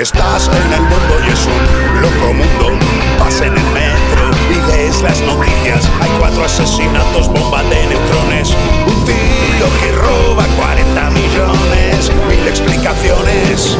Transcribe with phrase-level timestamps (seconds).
[0.00, 2.78] Estás en el mundo y es un loco mundo.
[3.18, 5.86] Vas en el metro y lees las noticias.
[6.00, 8.56] Hay cuatro asesinatos, bomba de neutrones.
[8.86, 12.10] Un tío que roba 40 millones.
[12.30, 13.76] Mil explicaciones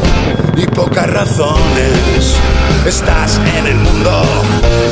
[0.59, 2.37] y pocas razones.
[2.85, 4.23] Estás en el mundo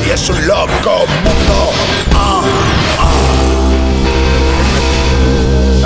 [0.06, 1.72] y es un loco mundo.
[2.14, 2.40] Ah,
[3.00, 3.67] ah.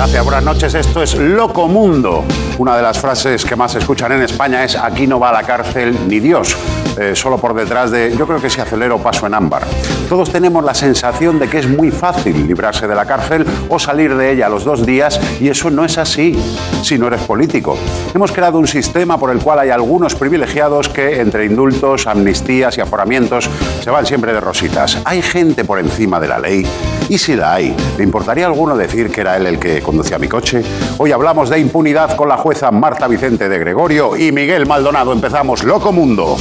[0.03, 0.73] Gracias, buenas noches.
[0.73, 2.25] Esto es Loco Mundo.
[2.57, 5.31] Una de las frases que más se escuchan en España es aquí no va a
[5.31, 6.57] la cárcel ni Dios.
[6.99, 9.63] Eh, solo por detrás de yo creo que si acelero paso en ámbar.
[10.09, 14.13] Todos tenemos la sensación de que es muy fácil librarse de la cárcel o salir
[14.17, 16.37] de ella a los dos días y eso no es así
[16.83, 17.77] si no eres político.
[18.13, 22.81] Hemos creado un sistema por el cual hay algunos privilegiados que entre indultos, amnistías y
[22.81, 23.49] aforamientos
[23.81, 24.97] se van siempre de rositas.
[25.05, 26.67] Hay gente por encima de la ley
[27.09, 30.17] y si la hay, ¿le importaría a alguno decir que era él el que conducía
[30.19, 30.63] mi coche?
[30.97, 35.11] Hoy hablamos de impunidad con la jueza Marta Vicente de Gregorio y Miguel Maldonado.
[35.13, 36.37] Empezamos Loco Mundo.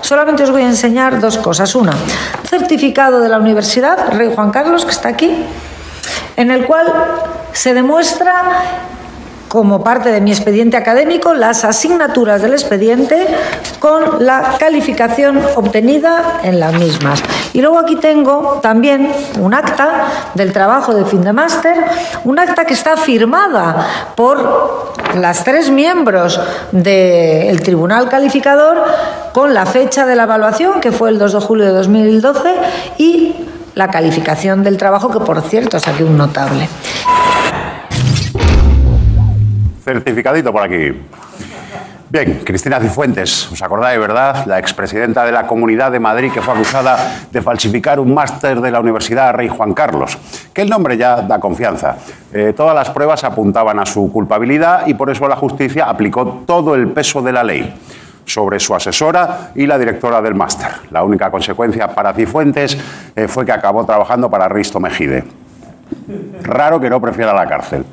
[0.00, 1.74] Solamente os voy a enseñar dos cosas.
[1.74, 1.94] Una,
[2.48, 5.44] certificado de la Universidad Rey Juan Carlos, que está aquí,
[6.36, 6.92] en el cual
[7.52, 8.89] se demuestra
[9.50, 13.26] como parte de mi expediente académico las asignaturas del expediente
[13.80, 17.20] con la calificación obtenida en las mismas.
[17.52, 21.74] Y luego aquí tengo también un acta del trabajo de fin de máster,
[22.22, 26.40] un acta que está firmada por las tres miembros
[26.70, 28.84] del Tribunal Calificador
[29.32, 32.54] con la fecha de la evaluación, que fue el 2 de julio de 2012,
[32.98, 33.34] y
[33.74, 36.68] la calificación del trabajo, que por cierto saqué un notable.
[39.82, 40.92] Certificadito por aquí.
[42.10, 44.44] Bien, Cristina Cifuentes, ¿os acordáis, verdad?
[44.46, 46.98] La expresidenta de la Comunidad de Madrid que fue acusada
[47.30, 50.18] de falsificar un máster de la Universidad Rey Juan Carlos.
[50.52, 51.98] Que el nombre ya da confianza.
[52.32, 56.74] Eh, todas las pruebas apuntaban a su culpabilidad y por eso la justicia aplicó todo
[56.74, 57.74] el peso de la ley
[58.24, 60.68] sobre su asesora y la directora del máster.
[60.90, 62.76] La única consecuencia para Cifuentes
[63.14, 65.22] eh, fue que acabó trabajando para Risto Mejide.
[66.42, 67.84] Raro que no prefiera la cárcel.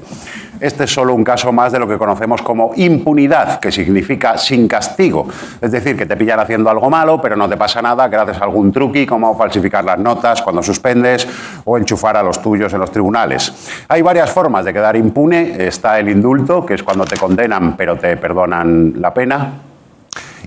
[0.60, 4.68] Este es solo un caso más de lo que conocemos como impunidad, que significa sin
[4.68, 5.28] castigo.
[5.62, 8.44] Es decir, que te pillan haciendo algo malo, pero no te pasa nada gracias a
[8.44, 11.28] algún truqui como falsificar las notas cuando suspendes
[11.66, 13.86] o enchufar a los tuyos en los tribunales.
[13.88, 15.68] Hay varias formas de quedar impune.
[15.68, 19.67] Está el indulto, que es cuando te condenan pero te perdonan la pena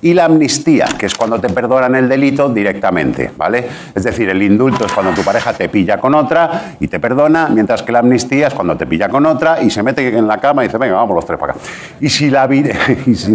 [0.02, 3.66] y la amnistía, que es cuando te perdonan el delito directamente, ¿vale?
[3.94, 7.48] Es decir, el indulto es cuando tu pareja te pilla con otra y te perdona,
[7.48, 10.38] mientras que la amnistía es cuando te pilla con otra y se mete en la
[10.38, 11.62] cama y dice, venga, vamos los tres para acá.
[12.00, 12.48] Y si la
[13.06, 13.34] y si,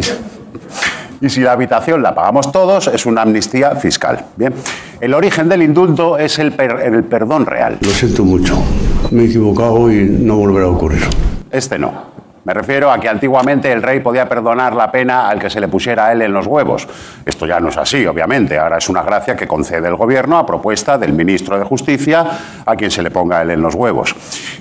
[1.21, 4.25] y si la habitación la pagamos todos, es una amnistía fiscal.
[4.35, 4.53] Bien,
[4.99, 7.77] el origen del indulto es el, el perdón real.
[7.81, 8.57] Lo siento mucho,
[9.11, 11.03] me he equivocado y no volverá a ocurrir.
[11.51, 12.14] Este no.
[12.45, 15.67] Me refiero a que antiguamente el rey podía perdonar la pena al que se le
[15.67, 16.87] pusiera a él en los huevos.
[17.25, 18.59] Esto ya no es así, obviamente.
[18.59, 22.23] Ahora es una gracia que concede el gobierno a propuesta del ministro de Justicia
[22.63, 24.15] a quien se le ponga a él en los huevos.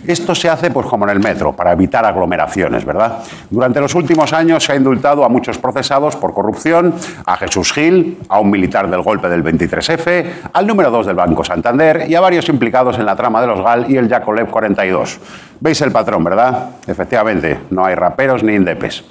[0.07, 3.19] Esto se hace pues como en el metro, para evitar aglomeraciones, ¿verdad?
[3.51, 6.95] Durante los últimos años se ha indultado a muchos procesados por corrupción,
[7.27, 11.45] a Jesús Gil, a un militar del golpe del 23F, al número 2 del Banco
[11.45, 15.21] Santander y a varios implicados en la trama de los GAL y el Yacolev 42.
[15.61, 16.71] Veis el patrón, ¿verdad?
[16.87, 19.05] Efectivamente, no hay raperos ni indepes.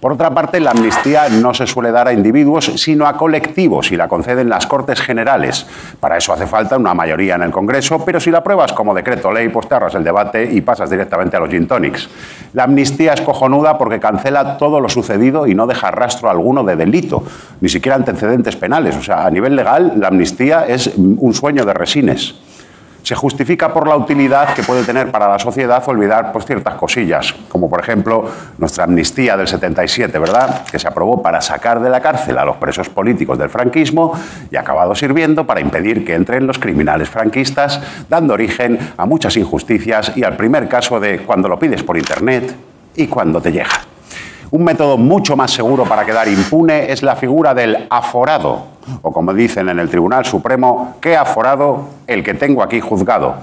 [0.00, 3.96] Por otra parte, la amnistía no se suele dar a individuos, sino a colectivos y
[3.96, 5.66] la conceden las Cortes Generales.
[5.98, 9.32] Para eso hace falta una mayoría en el Congreso, pero si la pruebas como decreto
[9.32, 12.08] ley, pues te ahorras el debate y pasas directamente a los gin tonics.
[12.52, 16.76] La amnistía es cojonuda porque cancela todo lo sucedido y no deja rastro alguno de
[16.76, 17.24] delito,
[17.60, 18.94] ni siquiera antecedentes penales.
[18.96, 22.36] O sea, a nivel legal, la amnistía es un sueño de resines
[23.08, 27.34] se justifica por la utilidad que puede tener para la sociedad olvidar pues, ciertas cosillas,
[27.48, 30.66] como por ejemplo nuestra amnistía del 77, ¿verdad?
[30.70, 34.12] Que se aprobó para sacar de la cárcel a los presos políticos del franquismo
[34.50, 37.80] y ha acabado sirviendo para impedir que entren los criminales franquistas,
[38.10, 42.54] dando origen a muchas injusticias y al primer caso de cuando lo pides por internet
[42.94, 43.97] y cuando te llega.
[44.50, 48.62] Un método mucho más seguro para quedar impune es la figura del aforado,
[49.02, 51.88] o como dicen en el Tribunal Supremo, ¿qué aforado?
[52.06, 53.34] El que tengo aquí juzgado.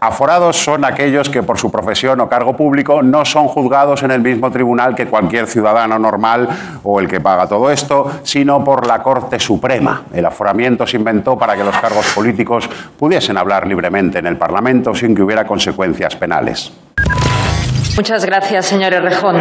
[0.00, 4.20] Aforados son aquellos que por su profesión o cargo público no son juzgados en el
[4.20, 6.48] mismo tribunal que cualquier ciudadano normal
[6.82, 10.02] o el que paga todo esto, sino por la Corte Suprema.
[10.12, 12.68] El aforamiento se inventó para que los cargos políticos
[12.98, 16.72] pudiesen hablar libremente en el Parlamento sin que hubiera consecuencias penales.
[17.96, 19.36] Muchas gracias, señor Errejón.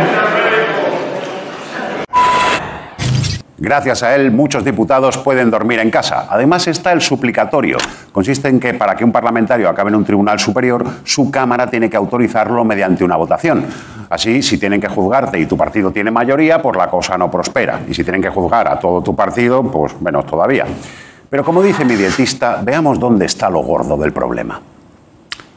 [3.58, 6.26] Gracias a él, muchos diputados pueden dormir en casa.
[6.30, 7.78] Además está el suplicatorio.
[8.12, 11.90] Consiste en que para que un parlamentario acabe en un tribunal superior, su Cámara tiene
[11.90, 13.64] que autorizarlo mediante una votación.
[14.10, 17.82] Así, si tienen que juzgarte y tu partido tiene mayoría, pues la cosa no prospera.
[17.88, 20.66] Y si tienen que juzgar a todo tu partido, pues menos todavía.
[21.30, 24.60] Pero como dice mi dietista, veamos dónde está lo gordo del problema.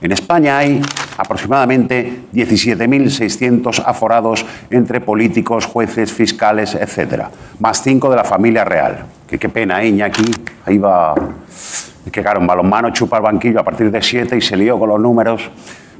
[0.04, 0.82] En España hay
[1.16, 7.22] aproximadamente 17.600 aforados entre políticos, jueces, fiscales, etc.
[7.58, 9.06] Más cinco de la familia real.
[9.26, 10.30] Que qué pena, ¿eh, Iñaki.
[10.66, 11.14] Ahí va.
[12.12, 15.00] Que claro, balonmano chupa el banquillo a partir de siete y se lió con los
[15.00, 15.50] números.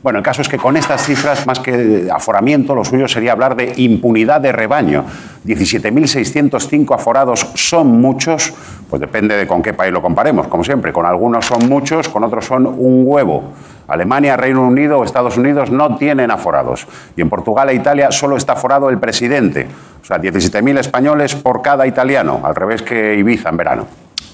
[0.04, 3.56] Bueno, el caso es que con estas cifras, más que aforamiento, lo suyo sería hablar
[3.56, 5.02] de impunidad de rebaño.
[5.46, 8.52] 17.605 aforados son muchos,
[8.90, 10.92] pues depende de con qué país lo comparemos, como siempre.
[10.92, 13.54] Con algunos son muchos, con otros son un huevo.
[13.88, 16.86] Alemania, Reino Unido o Estados Unidos no tienen aforados.
[17.16, 19.66] Y en Portugal e Italia solo está aforado el presidente.
[20.02, 23.86] O sea, 17.000 españoles por cada italiano, al revés que Ibiza en verano.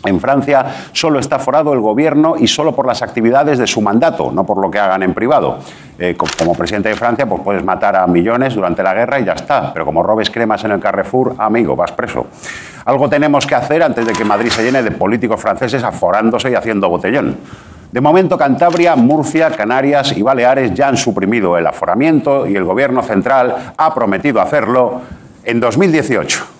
[0.04, 4.32] En Francia solo está forado el gobierno y solo por las actividades de su mandato,
[4.32, 5.58] no por lo que hagan en privado.
[5.98, 9.34] Eh, como presidente de Francia, pues puedes matar a millones durante la guerra y ya
[9.34, 9.74] está.
[9.74, 12.26] Pero como robes cremas en el Carrefour, amigo, vas preso.
[12.86, 16.54] Algo tenemos que hacer antes de que Madrid se llene de políticos franceses aforándose y
[16.54, 17.36] haciendo botellón.
[17.92, 23.02] De momento, Cantabria, Murcia, Canarias y Baleares ya han suprimido el aforamiento y el Gobierno
[23.02, 25.02] central ha prometido hacerlo
[25.44, 26.59] en 2018.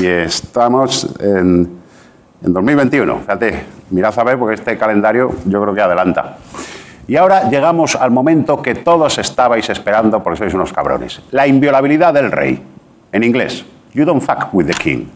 [0.00, 1.80] Y estamos en,
[2.42, 3.18] en 2021.
[3.20, 6.36] Fíjate, mirad a ver porque este calendario yo creo que adelanta.
[7.08, 11.22] Y ahora llegamos al momento que todos estabais esperando porque sois unos cabrones.
[11.30, 12.60] La inviolabilidad del rey.
[13.12, 15.06] En inglés, you don't fuck with the king.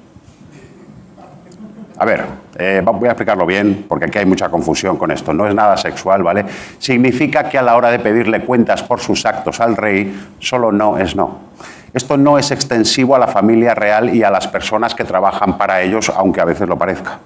[1.98, 2.24] A ver,
[2.56, 5.34] eh, voy a explicarlo bien porque aquí hay mucha confusión con esto.
[5.34, 6.46] No es nada sexual, ¿vale?
[6.78, 10.96] Significa que a la hora de pedirle cuentas por sus actos al rey, solo no
[10.96, 11.40] es no.
[11.92, 15.82] Esto no es extensivo a la familia real y a las personas que trabajan para
[15.82, 17.18] ellos, aunque a veces lo parezca.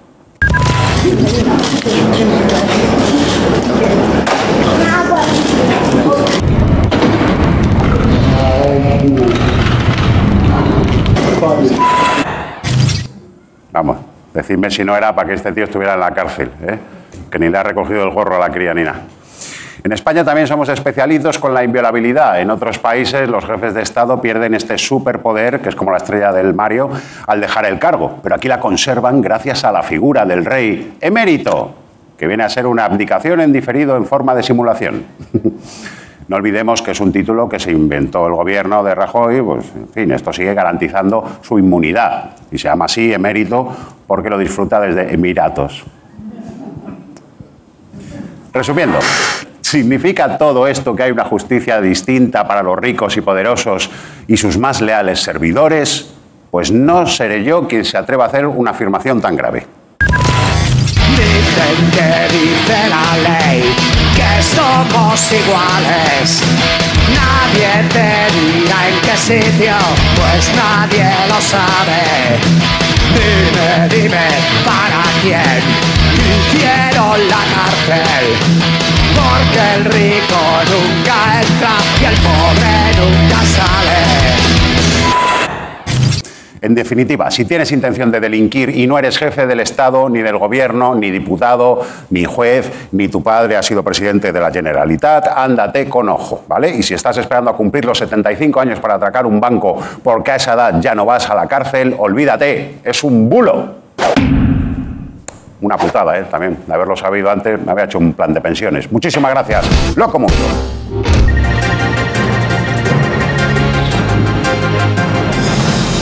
[13.71, 13.97] Vamos,
[14.33, 16.79] decidme si no era para que este tío estuviera en la cárcel, ¿eh?
[17.29, 18.95] que ni le ha recogido el gorro a la crianina.
[19.83, 22.39] En España también somos especialistas con la inviolabilidad.
[22.39, 26.31] En otros países los jefes de Estado pierden este superpoder, que es como la estrella
[26.31, 26.89] del Mario,
[27.27, 28.19] al dejar el cargo.
[28.23, 31.73] Pero aquí la conservan gracias a la figura del rey emérito,
[32.17, 35.05] que viene a ser una abdicación en diferido en forma de simulación.
[36.27, 39.87] No olvidemos que es un título que se inventó el gobierno de Rajoy, pues en
[39.89, 43.69] fin, esto sigue garantizando su inmunidad y se llama así emérito
[44.07, 45.85] porque lo disfruta desde Emiratos.
[48.51, 48.97] Resumiendo,
[49.65, 53.89] ¿significa todo esto que hay una justicia distinta para los ricos y poderosos
[54.27, 56.13] y sus más leales servidores?
[56.51, 59.65] Pues no seré yo quien se atreva a hacer una afirmación tan grave.
[61.17, 63.63] Dicen que dice la ley
[64.15, 66.43] que somos iguales.
[67.15, 69.75] Nadie te dirá en qué sitio,
[70.15, 72.84] pues nadie lo sabe.
[73.13, 74.27] Dime, dime,
[74.65, 75.61] ¿para quién
[76.37, 78.25] hicieron la cárcel?
[79.15, 80.41] Porque el rico
[80.71, 84.04] nunca entra y el pobre nunca sale.
[86.65, 90.39] En definitiva, si tienes intención de delinquir y no eres jefe del Estado, ni del
[90.39, 95.87] Gobierno, ni diputado, ni juez, ni tu padre ha sido presidente de la Generalitat, ándate
[95.87, 96.71] con ojo, ¿vale?
[96.71, 100.37] Y si estás esperando a cumplir los 75 años para atracar un banco porque a
[100.37, 103.75] esa edad ya no vas a la cárcel, olvídate, es un bulo.
[105.61, 106.25] Una putada, ¿eh?
[106.31, 108.91] También, de haberlo sabido antes, me había hecho un plan de pensiones.
[108.91, 109.95] Muchísimas gracias.
[109.95, 111.04] Loco Mundo.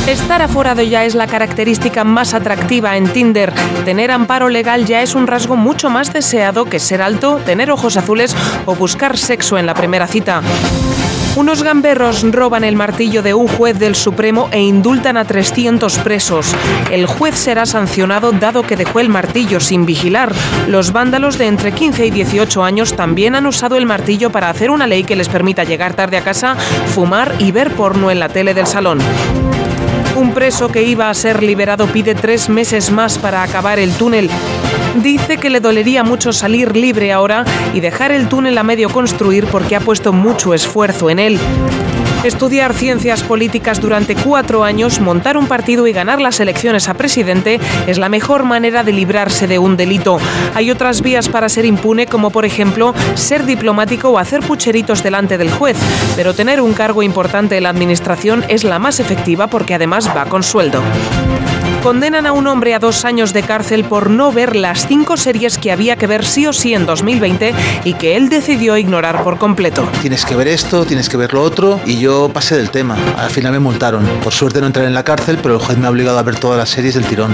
[0.08, 3.54] Estar aforado ya es la característica más atractiva en Tinder.
[3.86, 7.96] Tener amparo legal ya es un rasgo mucho más deseado que ser alto, tener ojos
[7.96, 10.42] azules o buscar sexo en la primera cita.
[11.38, 16.54] Unos gamberros roban el martillo de un juez del Supremo e indultan a 300 presos.
[16.92, 20.34] El juez será sancionado dado que dejó el martillo sin vigilar.
[20.68, 24.70] Los vándalos de entre 15 y 18 años también han usado el martillo para hacer
[24.70, 26.56] una ley que les permita llegar tarde a casa,
[26.94, 29.00] fumar y ver porno en la tele del salón.
[30.16, 34.30] Un preso que iba a ser liberado pide tres meses más para acabar el túnel.
[35.02, 37.44] Dice que le dolería mucho salir libre ahora
[37.74, 41.40] y dejar el túnel a medio construir porque ha puesto mucho esfuerzo en él.
[42.24, 47.60] Estudiar ciencias políticas durante cuatro años, montar un partido y ganar las elecciones a presidente
[47.86, 50.20] es la mejor manera de librarse de un delito.
[50.56, 55.38] Hay otras vías para ser impune, como por ejemplo ser diplomático o hacer pucheritos delante
[55.38, 55.76] del juez,
[56.16, 60.24] pero tener un cargo importante en la administración es la más efectiva porque además va
[60.24, 60.82] con sueldo.
[61.84, 65.58] Condenan a un hombre a dos años de cárcel por no ver las cinco series
[65.58, 69.38] que había que ver sí o sí en 2020 y que él decidió ignorar por
[69.38, 69.86] completo.
[70.00, 72.98] Tienes que ver esto, tienes que ver lo otro y yo pasé del tema.
[73.18, 74.06] Al final me multaron.
[74.24, 76.40] Por suerte no entré en la cárcel, pero el juez me ha obligado a ver
[76.40, 77.34] todas las series del tirón.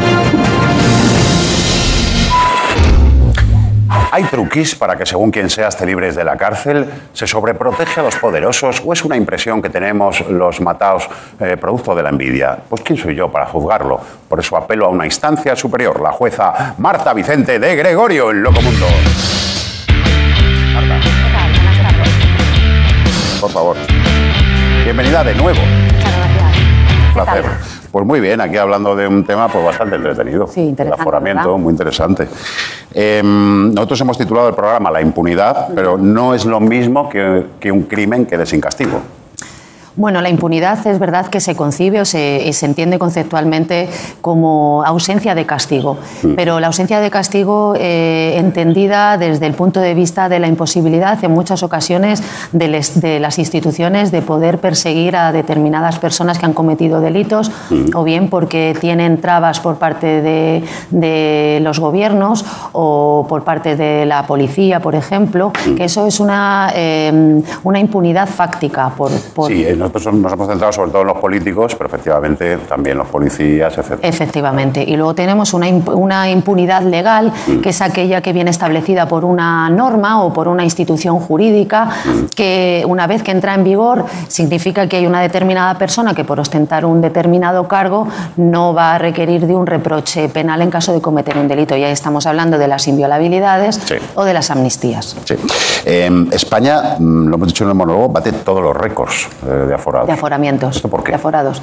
[4.11, 6.89] ¿Hay truquis para que según quien seas te libres de la cárcel?
[7.13, 11.07] ¿Se sobreprotege a los poderosos o es una impresión que tenemos los mataos
[11.39, 12.57] eh, producto de la envidia?
[12.67, 13.99] Pues quién soy yo para juzgarlo.
[14.27, 18.87] Por eso apelo a una instancia superior, la jueza Marta Vicente de Gregorio en Locomundo.
[20.73, 20.99] Marta.
[23.39, 23.77] Por favor.
[24.83, 25.59] Bienvenida de nuevo.
[27.23, 27.45] Placer.
[27.91, 30.47] Pues muy bien, aquí hablando de un tema pues bastante entretenido.
[30.47, 31.63] Sí, interesante, El aforamiento, ¿verdad?
[31.63, 32.27] muy interesante.
[32.93, 37.71] Eh, nosotros hemos titulado el programa La impunidad, pero no es lo mismo que, que
[37.71, 39.01] un crimen quede sin castigo.
[39.99, 43.89] Bueno, la impunidad es verdad que se concibe o se, y se entiende conceptualmente
[44.21, 45.97] como ausencia de castigo,
[46.37, 51.21] pero la ausencia de castigo eh, entendida desde el punto de vista de la imposibilidad
[51.21, 56.45] en muchas ocasiones de, les- de las instituciones de poder perseguir a determinadas personas que
[56.45, 57.51] han cometido delitos
[57.93, 64.05] o bien porque tienen trabas por parte de, de los gobiernos o por parte de
[64.05, 69.65] la policía, por ejemplo, que eso es una, eh, una impunidad fáctica por, por- Sí,
[69.65, 73.77] eh, nosotros nos hemos centrado sobre todo en los políticos, pero efectivamente también los policías,
[73.77, 73.99] etc.
[74.01, 74.83] Efectivamente.
[74.83, 77.31] Y luego tenemos una, una impunidad legal,
[77.61, 81.89] que es aquella que viene establecida por una norma o por una institución jurídica,
[82.35, 86.39] que una vez que entra en vigor significa que hay una determinada persona que por
[86.39, 91.01] ostentar un determinado cargo no va a requerir de un reproche penal en caso de
[91.01, 91.75] cometer un delito.
[91.75, 93.95] Y ahí estamos hablando de las inviolabilidades Sí.
[94.15, 95.15] o de las amnistías.
[95.25, 95.35] Sí.
[95.85, 99.73] Eh, España, mm, lo hemos dicho en el monólogo, bate todos los récords eh, de
[99.79, 100.07] aforados.
[100.07, 100.75] De aforamientos.
[100.75, 101.11] ¿Esto por qué?
[101.11, 101.61] De aforados.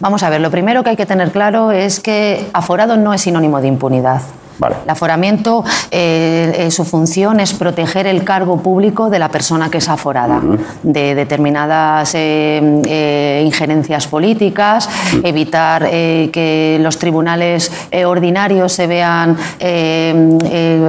[0.00, 3.20] Vamos a ver, lo primero que hay que tener claro es que aforado no es
[3.20, 4.22] sinónimo de impunidad.
[4.58, 4.76] Vale.
[4.84, 9.78] El aforamiento, eh, eh, su función es proteger el cargo público de la persona que
[9.78, 10.40] es aforada
[10.82, 14.88] de determinadas eh, injerencias políticas,
[15.22, 17.70] evitar que los tribunales
[18.04, 19.36] ordinarios se vean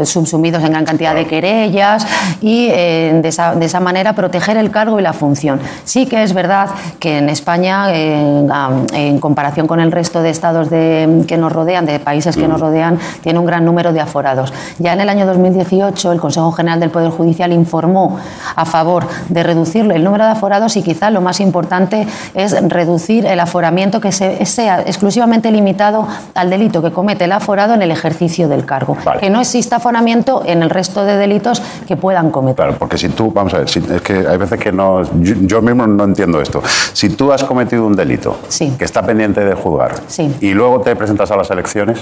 [0.06, 2.06] subsumidos en gran cantidad de querellas
[2.42, 5.60] y de, esa, de esa manera proteger el cargo y la función.
[5.84, 11.24] Sí que es verdad que en España, en comparación con el resto de estados de-
[11.28, 14.54] que nos rodean, de países que nos rodean, tiene un gran número de aforados.
[14.78, 18.18] Ya en el año 2018 el Consejo General del Poder Judicial informó
[18.56, 23.26] a favor de reducir el número de aforados y quizá lo más importante es reducir
[23.26, 27.92] el aforamiento que se- sea exclusivamente limitado al delito que comete el aforado en el
[27.92, 28.98] ejercicio del cargo.
[29.04, 29.20] Vale.
[29.20, 32.56] Que no exista aforamiento en el resto de delitos que puedan cometer.
[32.66, 35.36] Claro, porque si tú, vamos a ver, si- es que hay veces que no, yo,
[35.42, 36.62] yo mismo no entiendo esto.
[36.94, 38.74] Si tú has cometido un delito Sí.
[38.78, 40.36] que está pendiente de juzgar Sí.
[40.42, 42.00] y luego te presentas a las elecciones,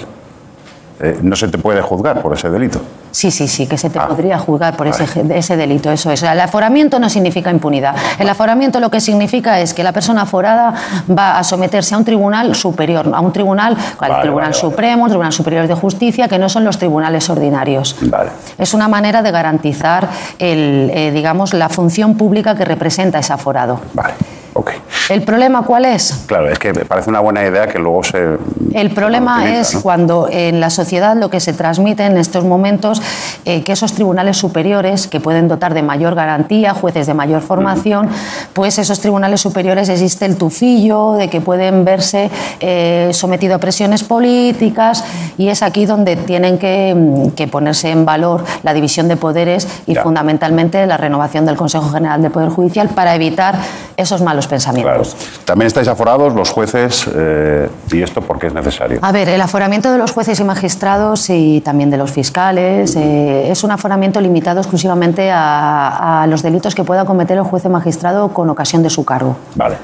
[0.99, 2.81] eh, no se te puede juzgar por ese delito.
[3.11, 4.07] Sí, sí, sí, que se te Ah.
[4.07, 5.37] podría juzgar por ese, Vale.
[5.39, 6.21] ese delito, eso es.
[6.21, 7.95] El aforamiento no significa impunidad.
[8.19, 10.73] El aforamiento lo que significa es que la persona aforada
[11.09, 14.53] va a someterse a un tribunal superior, a un tribunal, al Vale, Tribunal vale, vale.
[14.53, 17.95] Supremo, un Tribunal Superior de Justicia, que no son los tribunales ordinarios.
[18.01, 18.29] Vale.
[18.57, 23.79] Es una manera de garantizar, el, eh, digamos, la función pública que representa ese aforado.
[23.93, 24.13] Vale,
[24.53, 24.71] ok.
[25.09, 26.23] ¿El problema cuál es?
[26.25, 28.37] Claro, es que me parece una buena idea que luego se...
[28.73, 29.81] El problema utiliza, es ¿no?
[29.81, 33.01] cuando en la sociedad lo que se transmite en estos momentos,
[33.45, 38.09] eh, que esos tribunales superiores, que pueden dotar de mayor garantía, jueces de mayor formación,
[38.53, 44.03] pues esos tribunales superiores existe el tufillo de que pueden verse eh, sometidos a presiones
[44.03, 45.03] políticas
[45.37, 49.67] y es aquí donde tienen que, mm, que ponerse en valor la división de poderes
[49.87, 50.03] y Ya.
[50.03, 53.55] fundamentalmente la renovación del Consejo General del Poder Judicial para evitar
[53.95, 54.91] esos malos pensamientos.
[54.91, 54.96] Claro.
[55.45, 58.99] También estáis aforados los jueces, eh, y esto porque es necesario.
[59.01, 63.51] A ver, el aforamiento de los jueces y magistrados y también de los fiscales eh,
[63.51, 67.69] es un aforamiento limitado exclusivamente a, a los delitos que pueda cometer el juez o
[67.69, 69.35] magistrado con ocasión de su cargo.
[69.55, 69.77] Vale.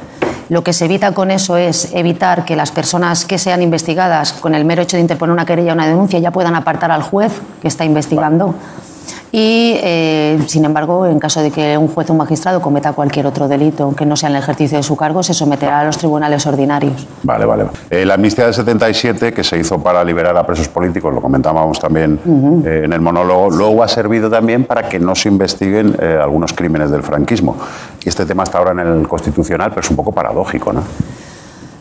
[0.49, 4.53] Lo que se evita con eso es evitar que las personas que sean investigadas con
[4.55, 7.31] el mero hecho de interponer una querella o una denuncia ya puedan apartar al juez
[7.61, 8.53] que está investigando.
[9.35, 13.25] Y, eh, sin embargo, en caso de que un juez o un magistrado cometa cualquier
[13.25, 15.97] otro delito que no sea en el ejercicio de su cargo, se someterá a los
[15.97, 17.07] tribunales ordinarios.
[17.23, 17.65] Vale, vale.
[17.89, 21.79] Eh, la amnistía del 77, que se hizo para liberar a presos políticos, lo comentábamos
[21.79, 22.19] también
[22.63, 26.91] eh, en el monólogo, luego ha servido también para que no se investiguen algunos crímenes
[26.91, 27.57] del franquismo.
[28.05, 30.83] y este tema está ahora en el Constitucional, pero es un poco paradójico, ¿no?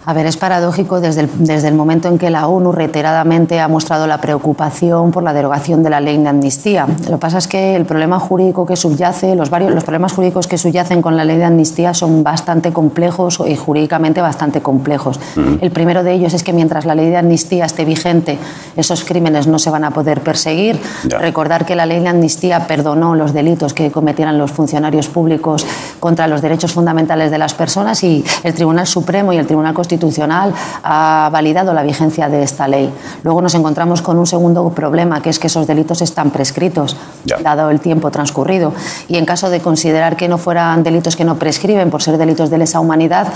[0.04, 3.68] A ver, es paradójico desde el, desde el momento en que la ONU reiteradamente ha
[3.68, 6.86] mostrado la preocupación por la derogación de la ley de amnistía.
[7.04, 10.48] Lo que pasa es que el problema jurídico que subyace, los, varios, los problemas jurídicos
[10.48, 15.20] que subyacen con la ley de amnistía son bastante complejos y jurídicamente bastante complejos.
[15.60, 18.38] El primero de ellos es que mientras la ley de amnistía esté vigente,
[18.76, 20.80] esos crímenes no se van a poder perseguir.
[21.08, 21.18] Ya.
[21.18, 25.64] Recordar que la ley de amnistía perdonó los delitos que cometieran los funcionarios públicos
[26.02, 30.52] contra los derechos fundamentales de las personas y el Tribunal Supremo y el Tribunal Constitucional
[30.82, 32.92] ha validado la vigencia de esta ley.
[33.22, 37.38] Luego nos encontramos con un segundo problema, que es que esos delitos están prescritos, Ya.
[37.38, 38.72] dado el tiempo transcurrido.
[39.06, 42.50] Y en caso de considerar que no fueran delitos que no prescriben por ser delitos
[42.50, 43.28] de lesa humanidad,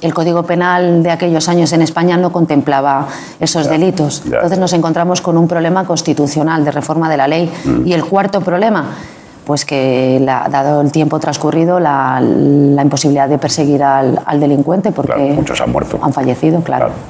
[0.00, 3.06] el Código Penal de aquellos años en España no contemplaba
[3.38, 4.24] esos delitos.
[4.24, 4.36] ya.
[4.36, 7.52] Entonces nos encontramos con un problema constitucional de reforma de la ley.
[7.64, 7.86] Mm.
[7.86, 8.86] Y el cuarto problema,
[9.46, 14.92] pues que la- dado el tiempo transcurrido, la, la imposibilidad de perseguir al, al delincuente
[14.92, 15.98] porque Claro, muchos han muerto.
[16.02, 16.86] han fallecido, claro.
[16.86, 17.00] Claro.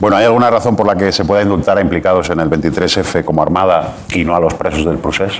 [0.00, 3.24] Bueno, ¿hay alguna razón por la que se pueda indultar a implicados en el 23F
[3.24, 5.32] como Armada y no a los presos del procés?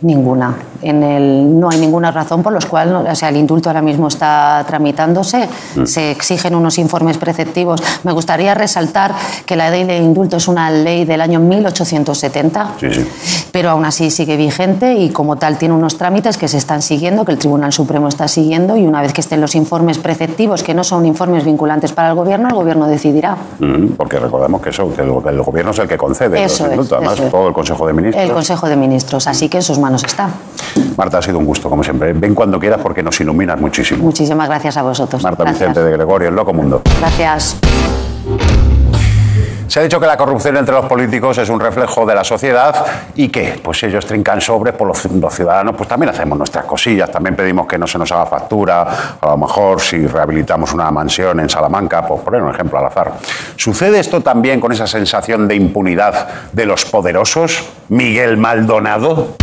[0.00, 0.54] Ninguna.
[0.80, 4.06] En el, no hay ninguna razón por los cuales, o sea, el indulto ahora mismo
[4.06, 5.84] está tramitándose, Mm.
[5.86, 7.82] se exigen unos informes preceptivos.
[8.04, 9.12] Me gustaría resaltar
[9.44, 13.08] que la ley de indulto es una ley del año 1870, Sí, sí.
[13.50, 17.24] pero aún así sigue vigente y como tal tiene unos trámites que se están siguiendo,
[17.24, 20.74] que el Tribunal Supremo está siguiendo y una vez que estén los informes preceptivos, que
[20.74, 23.36] no son informes vinculantes para el Gobierno, el Gobierno decidirá.
[23.58, 26.60] Mm, Porque recordemos que eso, que el, el gobierno es el que concede Eso los
[26.60, 28.24] es, indultos, además todo el Consejo de Ministros.
[28.24, 30.28] El Consejo de Ministros, así que en sus manos está.
[30.98, 32.12] Marta, ha sido un gusto, como siempre.
[32.12, 34.04] Ven cuando quieras porque nos iluminas muchísimo.
[34.04, 35.22] Muchísimas gracias a vosotros.
[35.22, 35.70] Marta Gracias.
[35.70, 36.82] Vicente de Gregorio, en Loco Mundo.
[36.98, 37.56] Gracias.
[39.66, 42.84] Se ha dicho que la corrupción entre los políticos es un reflejo de la sociedad
[43.14, 47.10] y que pues ellos trincan sobres por los, los ciudadanos, pues también hacemos nuestras cosillas,
[47.10, 51.40] también pedimos que no se nos haga factura, a lo mejor si rehabilitamos una mansión
[51.40, 53.12] en Salamanca, pues poner un ejemplo al azar.
[53.56, 57.68] ¿Sucede esto también con esa sensación de impunidad de los poderosos?
[57.88, 59.36] Miguel Maldonado.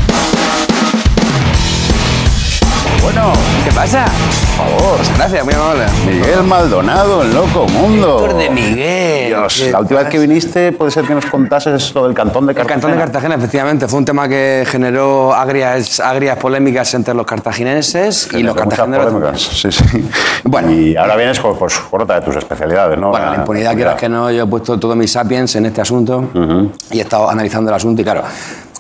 [3.06, 3.34] Bueno,
[3.64, 4.06] ¿Qué pasa?
[4.58, 5.84] por favor, Gracias, muy amable.
[6.08, 8.20] Miguel Maldonado en Loco Mundo.
[8.26, 9.28] Héctor de Miguel.
[9.28, 12.48] Dios, ¿Qué la última vez que viniste puede ser que nos contases lo del cantón
[12.48, 12.74] de El Cartagena.
[12.82, 18.28] Cantón de Cartagena, efectivamente, fue un tema que generó agrias, agrias polémicas entre los cartagineses
[18.34, 19.06] y los cartagineros.
[19.14, 20.10] polémicas, Sí, sí.
[20.44, 20.72] Bueno.
[20.72, 23.10] y ahora vienes con, pues, con otra de tus especialidades, ¿no?
[23.12, 26.30] Bueno, la impunidad, quieras que no, yo he puesto todo mi sapiens en este asunto
[26.92, 28.24] y he estado analizando el asunto y claro,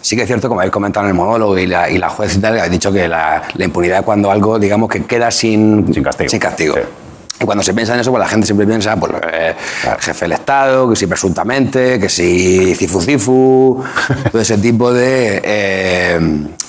[0.06, 2.36] sí que es cierto, como habéis comentado en el monólogo y la, y la juez
[2.36, 5.92] y tal, ha dicho que la, la impunidad es cuando algo, digamos, que queda sin,
[5.92, 6.30] Sin castigo.
[6.30, 6.76] Sin castigo.
[6.76, 6.82] Sí.
[7.42, 9.56] Y cuando se piensa en eso, pues la gente siempre piensa, pues, eh,
[9.98, 13.84] jefe del Estado, que si presuntamente, que si cifu cifu,
[14.32, 16.20] todo ese tipo de, eh,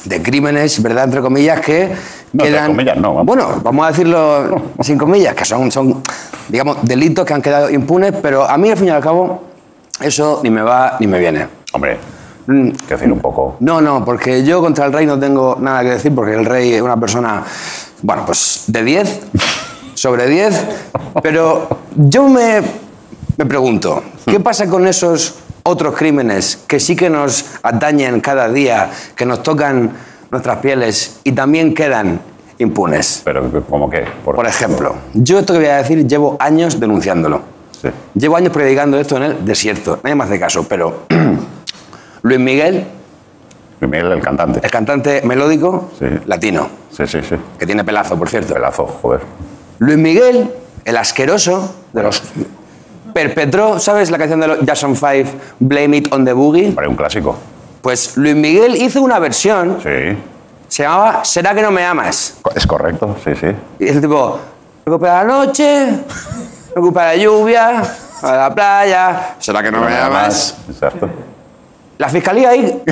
[0.07, 1.05] de crímenes, ¿verdad?
[1.05, 1.91] Entre comillas, que
[2.33, 2.67] No, entre quedan...
[2.69, 3.27] comillas no, vamos.
[3.27, 6.03] Bueno, vamos a decirlo sin comillas, que son, son,
[6.49, 9.45] digamos, delitos que han quedado impunes, pero a mí, al fin y al cabo,
[10.01, 11.47] eso ni me va ni me viene.
[11.75, 11.99] Hombre,
[12.47, 13.57] Mm, que decir un poco.
[13.61, 16.75] no, no, porque yo contra el rey no tengo nada que decir, porque el rey
[16.75, 17.43] es una persona,
[18.03, 19.21] bueno, pues de 10,
[19.95, 20.65] sobre 10,
[21.23, 22.63] pero yo me,
[23.37, 28.91] me pregunto, ¿qué pasa con esos otros crímenes que sí que nos atañen cada día,
[29.17, 29.91] que nos tocan
[30.31, 32.21] nuestras pieles y también quedan
[32.59, 33.23] impunes?
[33.25, 34.05] Pero, ¿cómo qué?
[34.25, 37.41] Por ejemplo, yo esto que voy a decir llevo años denunciándolo.
[37.83, 37.89] Sí.
[38.15, 39.99] Llevo años predicando esto en el desierto.
[40.03, 41.07] Nadie me hace caso, pero
[42.27, 42.85] Luis Miguel,
[43.81, 44.59] Miguel, el cantante.
[44.61, 46.07] el cantante melódico Sí.
[46.27, 47.37] latino, Sí, sí, sí.
[47.57, 48.53] que tiene pelazo, por cierto.
[48.55, 49.21] Pelazo, joder.
[49.79, 50.51] Luis Miguel,
[50.85, 52.21] el asqueroso de los...
[53.15, 56.69] Perpetró, ¿sabes la canción de los Jackson 5, Blame It on the Boogie?
[56.71, 57.37] Hombre, un clásico.
[57.81, 60.19] Pues Luis Miguel hizo una versión, Sí.
[60.67, 62.39] se llamaba ¿Será que no me amas?
[62.57, 63.47] Es correcto, sí, sí.
[63.79, 64.41] Y es el tipo,
[64.85, 65.87] me ocupa la noche,
[66.75, 67.83] me ocupa la lluvia,
[68.23, 70.57] a la playa, ¿será que no me amas?
[70.69, 71.09] Exacto.
[71.99, 72.83] La fiscalía ahí.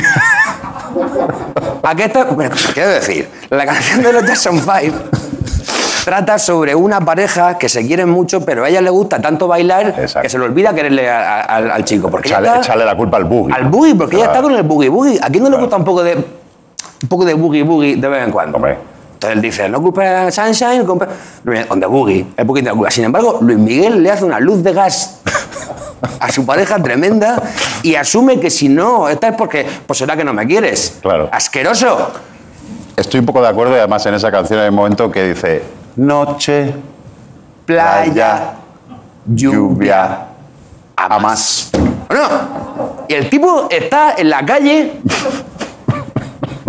[1.83, 2.25] ¿A qué está?
[2.25, 4.97] Bueno, quiero decir, la canción de los Jackson 5
[6.05, 9.89] trata sobre una pareja que se quieren mucho, pero a ella le gusta tanto bailar
[9.99, 10.21] Exacto.
[10.23, 12.11] que se le olvida quererle a- a- al, al chico.
[12.11, 13.53] Porque ella está- echarle la culpa al buggy.
[13.53, 15.19] al boogie, porque ella está con el boogie boogie.
[15.23, 18.25] ¿A quién no le gusta un poco de un poco de boogie boogie de vez
[18.25, 18.57] en cuando?
[18.57, 18.79] Hombre.
[19.15, 21.09] Entonces él dice, no culpa Sunshine, culpa...
[21.71, 22.91] on the boogie, el boogie de la culpa.
[22.91, 25.21] Sin embargo, Luis Miguel le hace una luz de gas
[26.21, 27.43] a su pareja tremenda
[27.85, 30.99] y asume que si no, esta es porque, pues será que no me quieres.
[31.03, 31.29] Claro.
[31.31, 32.11] Asqueroso.
[32.97, 35.63] Estoy un poco de acuerdo y además en esa canción hay un momento que dice
[35.97, 36.75] noche,
[37.67, 38.55] Playa,
[39.27, 40.27] lluvia,
[40.97, 41.71] a más.
[42.09, 42.29] Bueno,
[43.07, 45.01] y el tipo está en la calle,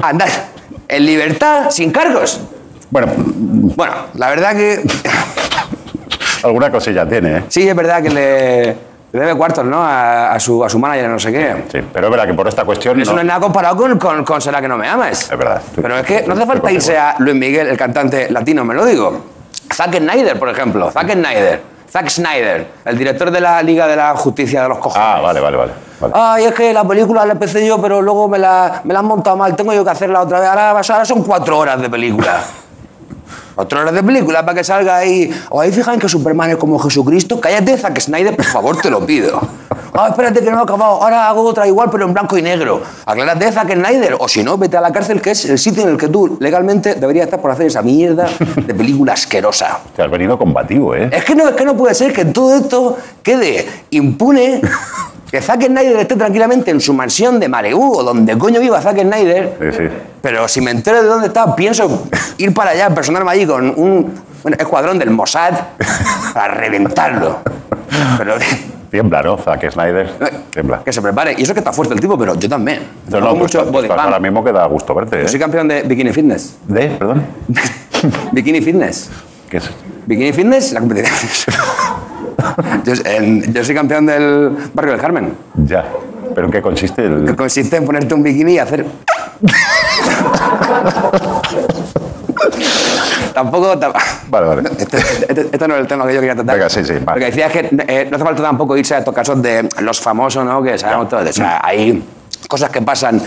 [0.01, 0.29] andar
[0.89, 2.41] en libertad, sin cargos.
[2.89, 4.83] Bueno, Bueno, la verdad que
[6.43, 7.43] alguna cosilla tiene, ¿eh?
[7.47, 9.81] sí, es verdad que le, le debe cuartos, ¿no?
[9.81, 11.63] A, a su, a su manager, no sé qué.
[11.71, 12.99] Sí, pero es verdad que por esta cuestión.
[12.99, 15.31] Eso no, es nada comparado con, con, con Será que no me amas.
[15.31, 15.61] Es verdad.
[15.73, 18.83] Pero es que no hace falta irse a Luis Miguel, el cantante latino, me lo
[18.83, 19.23] digo.
[19.73, 20.91] Zack Snyder, por ejemplo.
[20.91, 21.61] Zack Snyder.
[21.89, 25.07] Zack Snyder, el director de la Liga de la Justicia de los Cojones.
[25.09, 25.71] Ah, vale, vale, vale.
[26.01, 26.13] vale.
[26.13, 29.05] Ay, es que la película la empecé yo, pero luego me la, me la han
[29.05, 29.55] montado mal.
[29.55, 30.49] Tengo yo que hacerla otra vez.
[30.49, 32.41] Ahora, ahora son cuatro horas de película.
[33.55, 35.33] Cuatro horas de película para que salga ahí.
[35.49, 37.39] ¿O ahí fijan que Superman es como Jesucristo?
[37.39, 39.39] Cállate, Zack Snyder, por favor, te lo pido.
[39.93, 41.01] Ah, espérate que no he acabado.
[41.01, 42.81] Ahora hago otra igual, pero en blanco y negro.
[43.05, 44.17] Aclárate, Zack Snyder.
[44.19, 46.37] O si no, vete a la cárcel, que es el sitio en el que tú
[46.41, 49.79] legalmente deberías estar por hacer esa mierda de película asquerosa.
[49.95, 51.09] Te has venido combativo, ¿eh?
[51.13, 54.59] Es que no, es que no puede ser que todo esto quede impune.
[55.29, 59.01] Que Zack Snyder esté tranquilamente en su mansión de Malibu o donde coño viva Zack
[59.01, 59.57] Snyder.
[59.59, 59.83] Sí, sí.
[60.21, 62.07] Pero si me entero de dónde está, pienso
[62.37, 65.53] ir para allá, personarme allí con un bueno, escuadrón del Mossad
[66.33, 67.39] para reventarlo.
[68.17, 68.35] Pero
[68.95, 69.37] Tiembla, ¿no?
[69.37, 70.09] Zack Snyder.
[70.51, 70.81] Tiembla.
[70.83, 71.35] que se prepare.
[71.37, 72.79] Y eso que está fuerte el tipo, pero yo también.
[73.09, 75.39] No, Hago no, pues, mucho pues, ahora mismo queda a gusto verte, Yo soy ¿eh?
[75.39, 76.55] campeón de Bikini Fitness.
[76.65, 76.87] ¿De?
[76.91, 77.25] Perdón.
[78.31, 79.09] Bikini Fitness.
[79.49, 79.69] ¿Qué es?
[80.05, 81.54] Bikini Fitness, la competición.
[82.83, 85.33] Yo, en- yo soy campeón del barrio del Carmen.
[85.65, 85.85] Ya.
[86.33, 87.35] ¿Pero en qué consiste Que el...?
[87.35, 88.85] consiste en ponerte un bikini y hacer.
[93.33, 93.77] tampoco.
[93.79, 93.93] tam-
[94.29, 94.61] Vale, vale.
[94.77, 96.55] Este, este- este no es el tema que yo quería tratar.
[96.55, 97.05] Venga, sí, sí, vale.
[97.05, 100.45] Porque decías que eh, no hace falta tampoco irse a estos casos de los famosos,
[100.45, 100.61] ¿no?
[100.63, 101.29] Que sabemos todos.
[101.29, 102.03] O sea, hay
[102.47, 103.21] cosas que pasan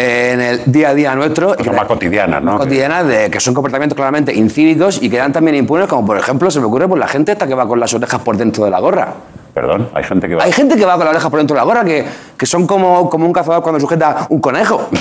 [0.00, 1.54] en el día a día nuestro.
[1.62, 2.58] Son más cotidianas, ¿no?
[2.58, 6.60] cotidianas de que son comportamientos claramente incívicos y quedan también impunes, como por ejemplo se
[6.60, 8.80] me ocurre por la gente esta que va con las orejas por dentro de la
[8.80, 9.08] gorra.
[9.52, 10.44] Perdón, hay gente que va...
[10.44, 12.04] Hay gente que va con la oreja por dentro de la gorra que,
[12.36, 14.88] que son como, como un cazador cuando sujeta un conejo.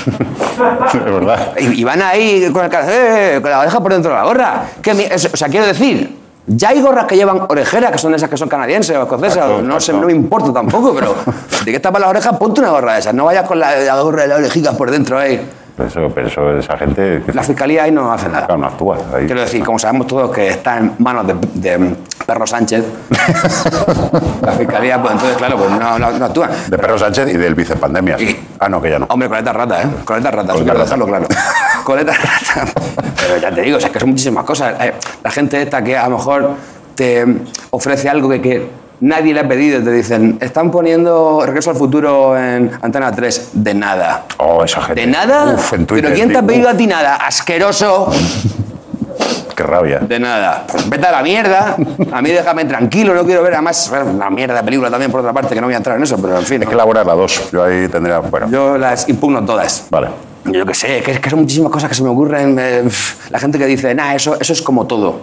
[0.94, 1.54] Es verdad.
[1.58, 4.24] Y, y van ahí con, el, ca- eh, con la oreja por dentro de la
[4.24, 4.64] gorra.
[4.82, 6.18] Que es- o sea, quiero decir,
[6.50, 9.38] ya hay gorras que llevan orejeras, que son esas que son canadienses o escocesas.
[9.38, 10.02] Exacto, no, sé, exacto.
[10.02, 11.16] no me importa tampoco, pero
[11.66, 13.14] de que tapas la oreja, ponte una gorra de esas.
[13.14, 15.48] No vayas con la, la gorra de la orejica por dentro ahí.
[15.86, 17.24] Eso, pero eso, esa gente...
[17.34, 18.46] La fiscalía ahí no hace nada.
[18.46, 18.98] Claro, no actúa.
[19.14, 19.26] Ahí.
[19.26, 22.84] Quiero decir, como sabemos todos que está en manos de, de Perro Sánchez,
[24.42, 26.50] la fiscalía, pues entonces, claro, pues no, no, no actúa.
[26.68, 28.20] De Perro Sánchez y del vicepandemia.
[28.20, 29.06] Y- Ah, no, que ya no.
[29.10, 29.88] Hombre, coleta rata, ¿eh?
[30.04, 31.26] Coleta rata, Coleta dejarlo claro.
[31.86, 32.72] Coleta rata.
[33.16, 34.76] Pero ya te digo, o sea, es que son muchísimas cosas.
[34.82, 36.52] Eh, La gente esta que a lo mejor
[36.96, 37.26] te
[37.70, 38.70] ofrece algo que, que
[39.02, 43.50] nadie le ha pedido, te dicen, están poniendo Regreso al Futuro en Antena 3.
[43.54, 44.26] De nada.
[44.38, 45.02] Oh, esa gente.
[45.02, 45.54] ¿De nada?
[45.56, 47.16] Uf, en Twitter, ¿Pero quién te ha pedido Uf, a ti nada?
[47.16, 48.12] Asqueroso.
[49.56, 50.00] Qué rabia.
[50.00, 50.66] De nada.
[50.72, 51.76] Pues vete a la mierda.
[52.14, 55.34] A mí déjame tranquilo, no quiero ver además una mierda de película también por otra
[55.34, 56.62] parte, que no voy a entrar en eso, pero en fin.
[56.62, 57.52] Hay que elaborar la dos.
[57.52, 58.20] Yo ahí tendría...
[58.20, 59.88] Bueno, Yo las impugno todas.
[59.90, 60.08] vale.
[60.46, 62.58] Yo qué sé, que, es que son muchísimas cosas que se me ocurren.
[62.58, 62.90] eh,
[63.30, 65.20] la gente que dice, nah, eso, eso es como todo.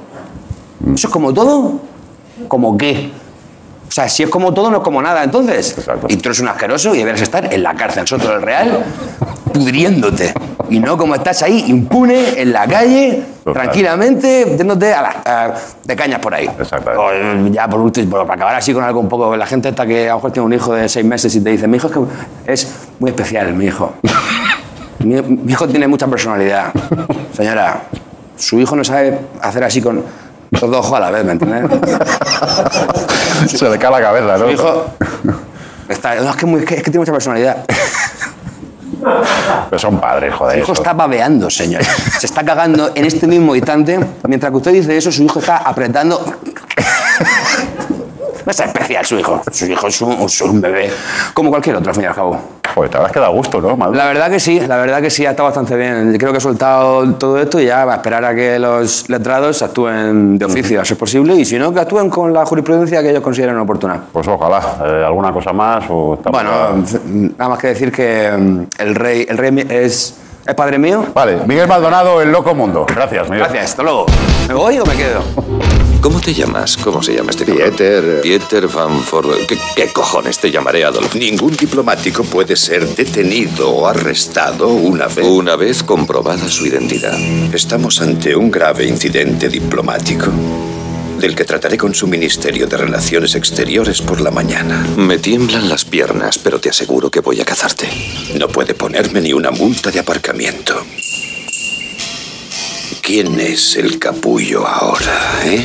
[0.95, 1.81] ¿Eso es como todo?
[2.47, 3.11] ¿Como qué?
[3.88, 5.77] O sea, si es como todo, no es como nada, entonces.
[5.79, 6.07] Exacto.
[6.11, 8.85] Y tú eres un asqueroso y deberías estar en la cárcel, nosotros el Real,
[9.53, 10.35] pudriéndote.
[10.68, 13.62] Y no como estás ahí, impune, en la calle, Total.
[13.62, 16.49] tranquilamente, metiéndote a la- a- de cañas por ahí.
[16.99, 19.87] O, eh, ya por último, para acabar así con algo un poco, la gente esta
[19.87, 21.87] que a lo mejor tiene un hijo de seis meses y te dice, mi hijo
[21.87, 21.92] es,
[22.44, 23.94] que es muy especial, mi hijo.
[24.99, 26.72] Mi, mi hijo tiene mucha personalidad.
[27.37, 27.83] Señora,
[28.35, 30.03] su hijo no sabe hacer así con
[30.51, 31.64] los dos ojos a la vez, ¿me entiendes?
[33.49, 34.46] Se le cae la cabeza, ¿no?
[34.46, 34.87] Su hijo
[35.88, 37.64] está, no, es, que muy- es que- tiene mucha personalidad.
[39.70, 40.55] Pero son padres, joder.
[40.57, 40.83] Su hijo eso.
[40.83, 41.83] está babeando, señor.
[42.18, 44.01] Se está cagando en este mismo instante.
[44.27, 46.25] Mientras que usted dice eso, su hijo está apretando.
[48.44, 49.42] No es especial su hijo.
[49.53, 50.90] Su hijo es un, es un bebé.
[51.35, 52.40] Como cualquier otro, al fin y al cabo.
[52.77, 53.75] Joder, te habrás quedado a gusto, ¿no?
[53.75, 53.97] Maduro?
[53.97, 56.15] La verdad que sí, la verdad que sí, ha estado bastante bien.
[56.19, 59.62] Creo que he soltado todo esto y ya va a esperar a que los letrados
[59.62, 63.09] actúen de oficio, a ser posible, y si no, que actúen con la jurisprudencia que
[63.09, 63.99] ellos consideren oportuna.
[64.12, 64.61] Pues ojalá.
[64.85, 65.87] Eh, ¿Alguna cosa más?
[65.89, 66.51] O Bueno,
[67.39, 70.15] nada más que decir que mm, el rey, el rey es,
[70.47, 71.03] es padre mío.
[71.15, 72.85] Vale, Miguel Maldonado, El Loco Mundo.
[72.95, 73.45] Gracias, Miguel.
[73.45, 74.05] Gracias, hasta luego.
[74.49, 75.86] ¿Me voy o me quedo?
[76.00, 76.76] ¿Cómo te llamas?
[76.76, 78.20] ¿Cómo se llama este Pieter.
[78.20, 79.30] Pieter Van Ford.
[79.48, 81.14] ¿Qué, qué cojones te llamaré, Adolf?
[81.14, 85.26] Ningún diplomático puede ser detenido o arrestado una vez.
[85.26, 87.18] Una vez comprobada su identidad.
[87.52, 90.26] Estamos ante un grave incidente diplomático,
[91.18, 94.87] del que trataré con su Ministerio de Relaciones Exteriores por la mañana.
[94.96, 97.88] Me tiemblan las piernas, pero te aseguro que voy a cazarte.
[98.38, 100.74] No puede ponerme ni una multa de aparcamiento.
[103.07, 105.64] ¿Quién es el capullo ahora, eh?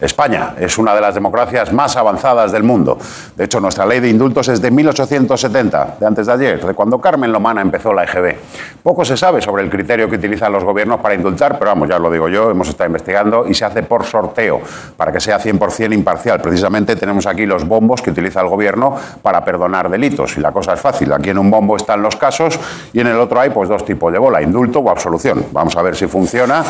[0.00, 2.98] España es una de las democracias más avanzadas del mundo.
[3.34, 7.00] De hecho, nuestra ley de indultos es de 1870, de antes de ayer, de cuando
[7.00, 8.36] Carmen Lomana empezó la EGB.
[8.82, 11.98] Poco se sabe sobre el criterio que utilizan los gobiernos para indultar, pero vamos, ya
[11.98, 14.60] lo digo yo, hemos estado investigando y se hace por sorteo,
[14.96, 16.40] para que sea 100% imparcial.
[16.40, 20.36] Precisamente tenemos aquí los bombos que utiliza el gobierno para perdonar delitos.
[20.36, 21.12] Y la cosa es fácil.
[21.12, 22.58] Aquí en un bombo están los casos
[22.92, 25.46] y en el otro hay pues dos tipos de bola, indulto o absolución.
[25.52, 26.62] Vamos a ver si funciona.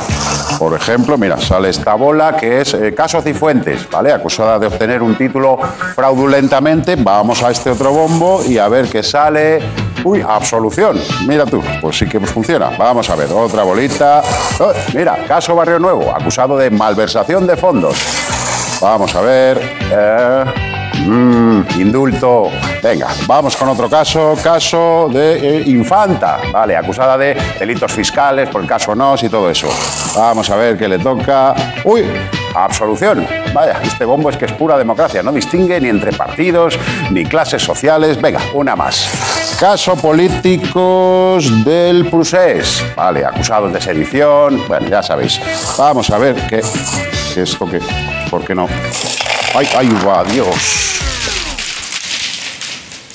[0.59, 4.13] Por ejemplo, mira, sale esta bola que es eh, caso Cifuentes, ¿vale?
[4.13, 5.59] Acusada de obtener un título
[5.95, 6.97] fraudulentamente.
[6.97, 9.61] Vamos a este otro bombo y a ver qué sale.
[10.05, 11.01] Uy, absolución.
[11.27, 12.71] Mira tú, pues sí que funciona.
[12.79, 14.23] Vamos a ver, otra bolita.
[14.61, 17.97] Oh, mira, caso Barrio Nuevo, acusado de malversación de fondos.
[18.81, 19.61] Vamos a ver.
[19.91, 20.45] Eh,
[21.07, 22.51] mm, indulto.
[22.83, 24.37] Venga, vamos con otro caso.
[24.43, 26.39] Caso de eh, Infanta.
[26.53, 29.69] Vale, acusada de delitos fiscales por el caso NOS y todo eso.
[30.15, 31.55] Vamos a ver qué le toca.
[31.85, 32.05] Uy,
[32.64, 33.27] absolución.
[33.53, 35.23] Vaya, este bombo es que es pura democracia.
[35.23, 36.79] No distingue ni entre partidos
[37.11, 38.21] ni clases sociales.
[38.21, 39.09] Venga, una más.
[39.59, 42.85] Caso políticos del Prusés.
[42.97, 44.66] Vale, acusados de sedición.
[44.69, 45.40] Bueno, ya sabéis.
[45.79, 46.62] Vamos a ver qué,
[47.35, 47.81] qué esto que.
[48.31, 48.69] ¿Por qué no?
[49.55, 51.01] ¡Ay, ay, va, Dios!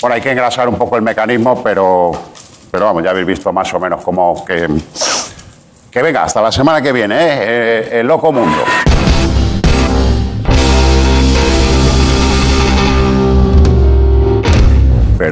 [0.00, 2.10] Bueno, hay que engrasar un poco el mecanismo, pero,
[2.70, 4.66] pero vamos, ya habéis visto más o menos cómo que.
[5.90, 7.38] Que venga, hasta la semana que viene, ¿eh?
[7.42, 8.64] Eh, el loco mundo.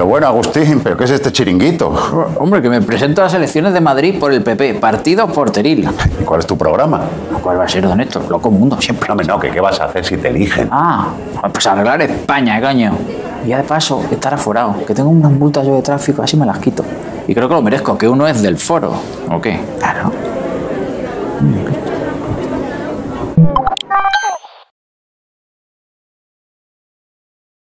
[0.01, 1.91] Pero bueno, Agustín, ¿pero qué es este chiringuito?
[2.39, 5.87] Hombre, que me presento a las elecciones de Madrid por el PP, partido porteril.
[6.19, 7.03] ¿Y cuál es tu programa?
[7.43, 8.23] ¿Cuál va a ser, don Héctor?
[8.31, 9.15] Loco mundo, siempre.
[9.15, 10.71] No, no, que qué vas a hacer si te eligen.
[10.73, 11.09] Ah,
[11.53, 12.97] pues arreglar España, coño.
[13.45, 16.47] Y ya de paso, estar aforado, que tengo unas multas yo de tráfico, así me
[16.47, 16.83] las quito.
[17.29, 18.95] Y creo que lo merezco, que uno es del foro,
[19.31, 19.61] ¿o qué?
[19.81, 20.13] Claro.